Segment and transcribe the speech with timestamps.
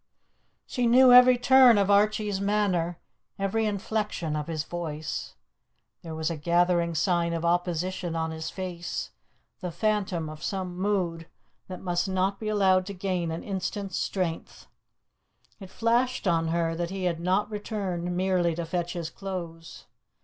[0.65, 2.97] She knew every turn of Archie's manner,
[3.37, 5.35] every inflection of his voice.
[6.01, 9.11] There was a gathering sign of opposition on his face
[9.59, 11.27] the phantom of some mood
[11.67, 14.65] that must not be allowed to gain an instant's strength.
[15.59, 19.85] It flashed on her that he had not returned merely to fetch his clothes.